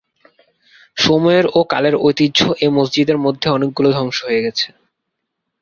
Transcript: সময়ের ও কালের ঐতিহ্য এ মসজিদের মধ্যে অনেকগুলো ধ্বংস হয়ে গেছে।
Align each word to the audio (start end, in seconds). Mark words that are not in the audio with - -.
সময়ের 0.97 1.45
ও 1.49 1.69
কালের 1.71 1.95
ঐতিহ্য 2.01 2.39
এ 2.59 2.77
মসজিদের 2.77 3.17
মধ্যে 3.25 3.47
অনেকগুলো 3.49 3.89
ধ্বংস 3.91 4.17
হয়ে 4.27 4.43
গেছে। 4.45 4.67